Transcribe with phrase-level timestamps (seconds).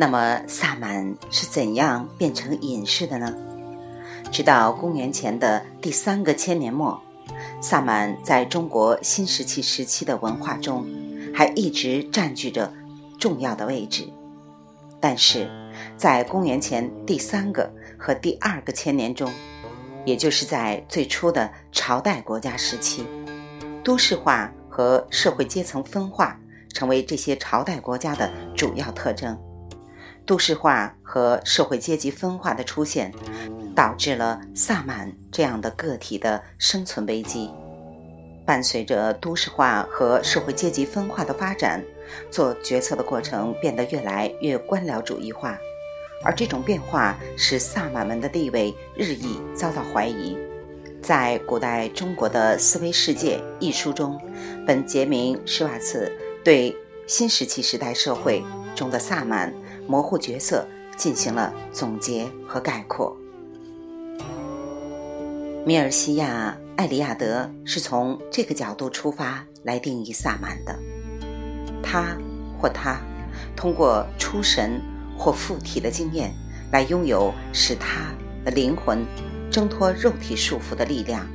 [0.00, 3.34] 那么，萨满是怎样变成隐士的呢？
[4.30, 7.02] 直到公元前的第三个千年末，
[7.60, 10.86] 萨满在中国新石器时期的文化中
[11.34, 12.72] 还一直占据着
[13.18, 14.08] 重要的位置。
[15.00, 15.50] 但是，
[15.96, 19.28] 在公元前第三个和第二个千年中，
[20.04, 23.04] 也就是在最初的朝代国家时期，
[23.82, 26.38] 都市化和社会阶层分化
[26.72, 29.36] 成为这些朝代国家的主要特征。
[30.28, 33.10] 都市化和社会阶级分化的出现，
[33.74, 37.50] 导致了萨满这样的个体的生存危机。
[38.44, 41.82] 伴随着都市化和社会阶级分化的发展，
[42.30, 45.56] 做决策的过程变得越来越官僚主义化，
[46.22, 50.36] 而这种变化使萨满们的地位日益遭到怀疑。
[51.00, 54.20] 在古代中国的《思维世界》一书中，
[54.66, 56.12] 本杰明·施瓦茨
[56.44, 59.50] 对新石器时代社会中的萨满。
[59.88, 60.64] 模糊角色
[60.96, 63.16] 进行了总结和概括。
[65.64, 70.78] 米尔西亚·艾利亚德是从这个角度出发来定义萨满的。
[71.82, 72.16] 他
[72.60, 73.00] 或他
[73.56, 74.80] 通过出神
[75.16, 76.32] 或附体的经验，
[76.70, 78.12] 来拥有使他
[78.44, 79.04] 的灵魂
[79.50, 81.26] 挣脱肉体束缚的力量，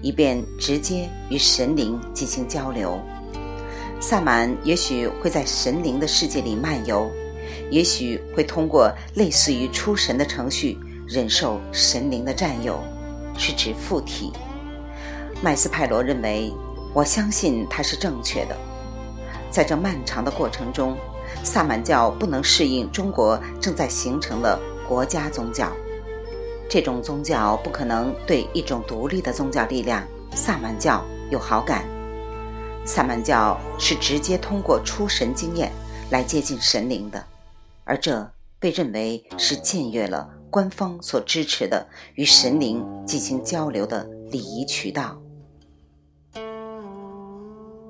[0.00, 3.00] 以便直接与神灵进行交流。
[4.00, 7.10] 萨满也许会在神灵的世界里漫游。
[7.70, 12.78] 也许会通过类似于出神的程序忍受神灵的占有，
[13.36, 14.32] 是指附体。
[15.42, 16.52] 麦斯派罗认为，
[16.94, 18.56] 我相信他是正确的。
[19.50, 20.96] 在这漫长的过程中，
[21.42, 25.70] 萨满教不能适应中国正在形成的国家宗教。
[26.68, 30.02] 这种宗教不可能对一种独立的宗教力量——
[30.34, 31.84] 萨满教有好感。
[32.84, 35.70] 萨满教是直接通过出神经验
[36.10, 37.22] 来接近神灵的。
[37.84, 45.20] 而这被认为是僭越了官方所支持的与神灵进行交流的礼仪渠道。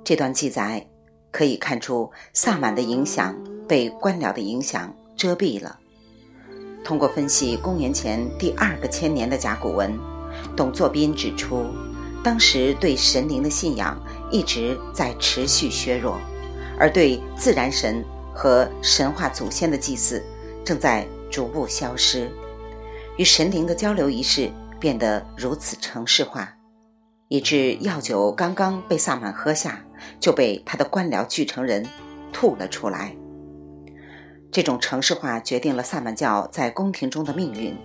[0.05, 0.87] 这段记载
[1.31, 3.37] 可以看出，萨满的影响
[3.69, 5.79] 被官僚的影响遮蔽了。
[6.85, 9.97] 通过分析公元前第二个千年的甲骨文，
[10.57, 11.67] 董作宾指出，
[12.25, 13.97] 当时对神灵的信仰
[14.31, 16.19] 一直在持续削弱，
[16.79, 18.05] 而对自然神。
[18.35, 20.23] 和神话祖先的祭祀
[20.65, 22.31] 正在逐步消失，
[23.17, 24.51] 与神灵的交流仪式
[24.81, 26.57] 变得如此城市化，
[27.29, 29.85] 以致药酒刚刚被萨满喝下，
[30.19, 31.87] 就被他的官僚继承人
[32.33, 33.15] 吐了出来。
[34.51, 37.77] 这种城市化决定了萨满教在宫廷中的命运。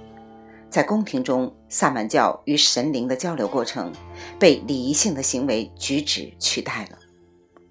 [0.70, 3.92] 在宫廷中，萨满教与神灵的交流过程
[4.38, 6.98] 被礼仪性的行为举止取代了。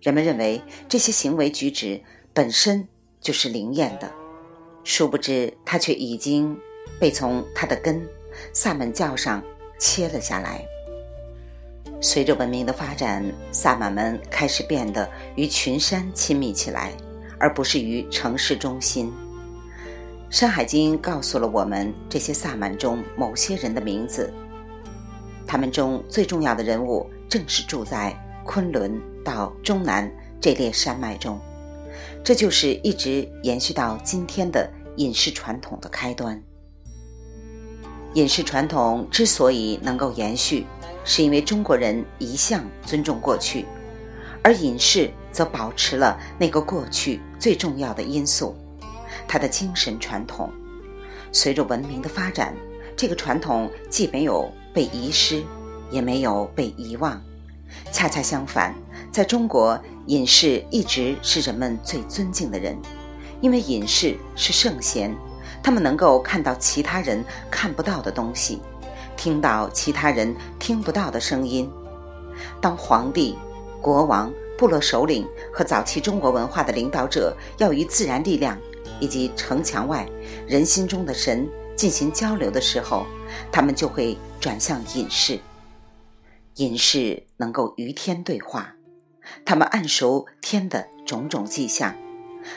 [0.00, 2.02] 人们认为这些行为举止。
[2.36, 2.86] 本身
[3.18, 4.12] 就是灵验的，
[4.84, 6.54] 殊不知它却已经
[7.00, 8.06] 被从它的根——
[8.52, 9.42] 萨满教上
[9.78, 10.62] 切了下来。
[11.98, 16.92] 随着文明的发展，萨满们开始变得与群山亲密起来，
[17.38, 19.10] 而不是与城市中心。
[20.28, 24.30] 《山海经》告诉了我们这些萨满中某些人的名字，
[25.46, 28.14] 他们中最重要的人物正是住在
[28.44, 30.06] 昆仑到中南
[30.38, 31.40] 这列山脉中。
[32.24, 36.42] 这就是一直延续到今天的隐士传统的开端。
[38.14, 40.66] 隐士传统之所以能够延续，
[41.04, 43.66] 是因为中国人一向尊重过去，
[44.42, 48.56] 而隐士则保持了那个过去最重要的因素——
[49.28, 50.50] 他的精神传统。
[51.30, 52.56] 随着文明的发展，
[52.96, 55.44] 这个传统既没有被遗失，
[55.90, 57.22] 也没有被遗忘。
[57.92, 58.74] 恰恰相反，
[59.16, 59.80] 在中国。
[60.08, 62.76] 隐士一直是人们最尊敬的人，
[63.40, 65.16] 因为隐士是圣贤，
[65.62, 68.60] 他们能够看到其他人看不到的东西，
[69.16, 71.68] 听到其他人听不到的声音。
[72.60, 73.36] 当皇帝、
[73.80, 78.56] 国王、部落首领和早期中国文化的领导者要与自然力量
[79.00, 80.06] 以及城墙外
[80.46, 83.06] 人心中的神进行交流的时候，
[83.50, 85.40] 他们就会转向隐士。
[86.56, 88.75] 隐士能够与天对话。
[89.44, 91.96] 他们谙熟天的种种迹象，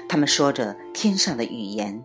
[0.07, 2.03] 他们说着天上的语言。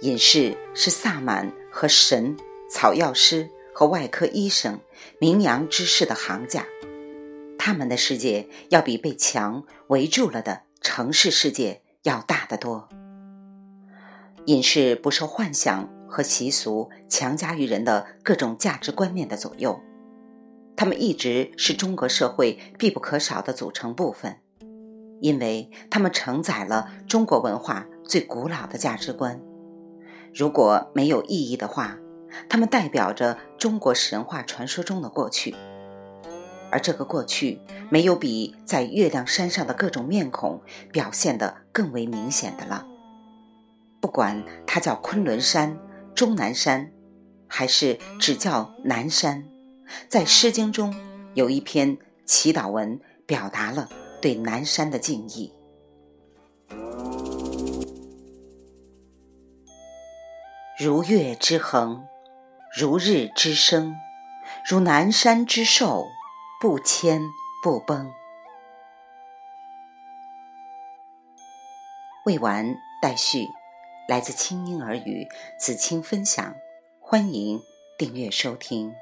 [0.00, 2.36] 隐士是萨满和神、
[2.68, 4.80] 草药师和外科医生、
[5.18, 6.66] 名扬之士的行家，
[7.58, 12.88] 他们的世界要比被墙围住了的城市世界要大得多。
[14.46, 19.80] 隐士不受幻想和习俗强加于人的各种价值观念的左右。
[20.80, 24.38] 他们一直是中国社会必不可少的组成部分。
[25.20, 29.38] 因为它们承载了中国文化最古老的价值观。
[30.32, 31.98] 如果没有意义的话，
[32.48, 35.54] 它们代表着中国神话传说中的过去。
[36.70, 37.60] 而这个过去，
[37.90, 42.86] 没有比在月亮山上的各种面孔表现得更为明显的了。
[44.00, 45.78] 不管它叫昆仑山、
[46.14, 46.90] 终南山，
[47.46, 49.49] 还是只叫南山，
[50.08, 50.94] 在《诗经》中
[51.34, 53.88] 有一篇祈祷文，表达了
[54.20, 55.52] 对南山的敬意。
[60.78, 62.06] 如月之恒，
[62.76, 63.94] 如日之升，
[64.68, 66.06] 如南山之寿，
[66.60, 67.20] 不迁
[67.62, 68.10] 不崩。
[72.24, 73.46] 未完待续，
[74.08, 75.26] 来自清音儿语
[75.58, 76.54] 子清分享，
[76.98, 77.60] 欢迎
[77.98, 78.94] 订阅收听。